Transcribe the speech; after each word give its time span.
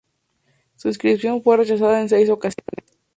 Su 0.77 0.87
inscripción 0.87 1.43
fue 1.43 1.57
rechazada 1.57 2.01
en 2.01 2.09
seis 2.09 2.27
ocasiones. 2.31 2.89